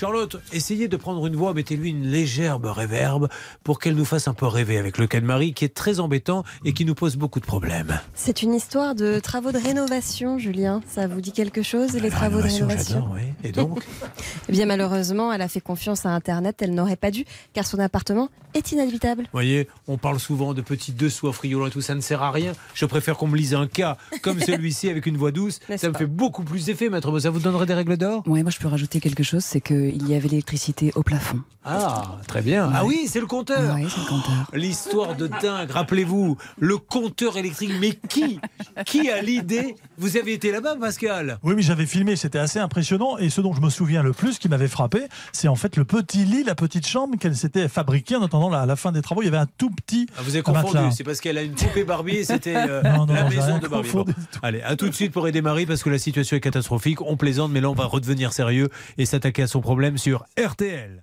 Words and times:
Charlotte, 0.00 0.40
essayez 0.54 0.88
de 0.88 0.96
prendre 0.96 1.26
une 1.26 1.36
voix, 1.36 1.52
mettez-lui 1.52 1.90
une 1.90 2.06
légère 2.06 2.58
réverbe 2.58 3.28
pour 3.62 3.78
qu'elle 3.78 3.94
nous 3.94 4.06
fasse 4.06 4.28
un 4.28 4.32
peu 4.32 4.46
rêver 4.46 4.78
avec 4.78 4.96
le 4.96 5.06
cas 5.06 5.20
de 5.20 5.26
Marie 5.26 5.52
qui 5.52 5.66
est 5.66 5.74
très 5.74 6.00
embêtant 6.00 6.42
et 6.64 6.72
qui 6.72 6.86
nous 6.86 6.94
pose 6.94 7.16
beaucoup 7.16 7.38
de 7.38 7.44
problèmes. 7.44 8.00
C'est 8.14 8.42
une 8.42 8.54
histoire 8.54 8.94
de 8.94 9.20
travaux 9.20 9.52
de 9.52 9.58
rénovation, 9.58 10.38
Julien. 10.38 10.80
Ça 10.88 11.06
vous 11.06 11.20
dit 11.20 11.32
quelque 11.32 11.62
chose, 11.62 11.92
les 11.92 12.08
travaux 12.08 12.38
de 12.38 12.48
rénovation 12.48 13.10
oui. 13.12 13.20
Et 13.44 13.52
donc? 13.52 13.84
Eh 14.48 14.52
bien, 14.52 14.66
malheureusement, 14.66 15.32
elle 15.32 15.42
a 15.42 15.48
fait 15.48 15.60
confiance 15.60 16.06
à 16.06 16.08
Internet. 16.08 16.60
Elle 16.60 16.74
n'aurait 16.74 16.96
pas 16.96 17.10
dû, 17.10 17.24
car 17.52 17.66
son 17.66 17.78
appartement 17.78 18.30
est 18.54 18.72
inhabitable. 18.72 19.24
Vous 19.24 19.28
voyez, 19.32 19.68
on 19.86 19.96
parle 19.96 20.18
souvent 20.18 20.54
de 20.54 20.62
petits 20.62 20.92
dessous 20.92 21.28
à 21.28 21.32
friolant 21.32 21.66
et 21.66 21.70
tout, 21.70 21.80
ça 21.80 21.94
ne 21.94 22.00
sert 22.00 22.22
à 22.22 22.30
rien. 22.30 22.52
Je 22.74 22.84
préfère 22.86 23.16
qu'on 23.16 23.28
me 23.28 23.36
lise 23.36 23.54
un 23.54 23.66
cas 23.66 23.96
comme 24.22 24.40
celui-ci 24.40 24.88
avec 24.88 25.06
une 25.06 25.16
voix 25.16 25.30
douce. 25.30 25.60
Ça 25.76 25.88
me 25.88 25.94
fait 25.94 26.06
beaucoup 26.06 26.42
plus 26.42 26.66
d'effet, 26.66 26.88
maître. 26.88 27.16
Ça 27.20 27.30
vous 27.30 27.38
donnerait 27.38 27.66
des 27.66 27.74
règles 27.74 27.96
d'or? 27.96 28.22
Oui, 28.26 28.42
moi 28.42 28.50
je 28.50 28.58
peux 28.58 28.68
rajouter 28.68 28.98
quelque 28.98 29.22
chose, 29.22 29.44
c'est 29.44 29.60
qu'il 29.92 30.08
y 30.08 30.14
avait 30.14 30.28
l'électricité 30.28 30.92
au 30.94 31.02
plafond. 31.02 31.40
Ah, 31.62 32.16
très 32.26 32.40
bien. 32.40 32.70
Ah 32.74 32.86
oui, 32.86 33.06
c'est 33.06 33.20
le 33.20 33.26
compteur. 33.26 33.74
Oui, 33.74 33.86
c'est 33.88 34.00
le 34.00 34.06
compteur. 34.06 34.50
L'histoire 34.54 35.14
de 35.14 35.26
dingue, 35.26 35.70
rappelez-vous, 35.70 36.38
le 36.58 36.78
compteur 36.78 37.36
électrique. 37.36 37.72
Mais 37.78 37.92
qui 38.08 38.40
Qui 38.86 39.10
a 39.10 39.20
l'idée? 39.20 39.76
Vous 39.98 40.16
avez 40.16 40.32
été 40.32 40.52
là-bas, 40.52 40.76
Pascal? 40.80 41.38
Oui, 41.42 41.52
mais 41.54 41.60
j'avais 41.60 41.84
filmé, 41.84 42.16
c'était 42.16 42.38
assez 42.38 42.58
impressionnant. 42.58 43.18
Et 43.18 43.28
ce 43.28 43.42
dont 43.42 43.52
je 43.52 43.60
me 43.60 43.68
souviens 43.68 44.02
le 44.02 44.14
plus, 44.14 44.38
qui 44.38 44.48
m'avait 44.48 44.68
frappé, 44.68 45.02
c'est 45.32 45.48
en 45.48 45.54
fait 45.54 45.76
le 45.76 45.84
petit 45.84 46.24
lit, 46.24 46.44
la 46.44 46.54
petite 46.54 46.86
chambre 46.86 47.18
qu'elle 47.18 47.36
s'était 47.36 47.68
fabriquée 47.68 48.16
en 48.16 48.22
attendant 48.22 48.48
la, 48.48 48.64
la, 48.64 48.76
fin 48.76 48.90
des 48.90 49.02
travaux. 49.02 49.20
Il 49.20 49.26
y 49.26 49.28
avait 49.28 49.36
un 49.36 49.48
tout 49.58 49.70
petit. 49.70 50.06
Ah, 50.16 50.22
vous 50.22 50.34
avez 50.34 50.42
confondu, 50.42 50.78
c'est 50.96 51.04
parce 51.04 51.20
qu'elle 51.20 51.36
a 51.36 51.42
une 51.42 51.54
poupée 51.54 51.84
Barbie 51.84 52.16
et 52.16 52.24
c'était 52.24 52.56
euh, 52.56 52.82
la 52.82 53.28
maison 53.28 53.58
de 53.58 53.68
Barbie. 53.68 53.90
Allez, 54.42 54.62
à 54.62 54.76
tout 54.76 54.88
de 54.88 54.94
suite 54.94 55.12
pour 55.12 55.28
aider 55.28 55.42
Marie 55.42 55.66
parce 55.66 55.82
que 55.82 55.90
la 55.90 55.98
situation 55.98 56.38
est 56.38 56.40
catastrophique. 56.40 57.02
On 57.02 57.18
plaisante, 57.18 57.52
mais 57.52 57.60
là 57.60 57.68
on 57.68 57.74
va 57.74 57.84
redevenir 57.84 58.32
sérieux 58.32 58.70
et 58.96 59.04
s'attaquer 59.04 59.42
à 59.42 59.46
son 59.46 59.60
problème 59.80 59.96
sur 59.96 60.26
RTL. 60.38 61.02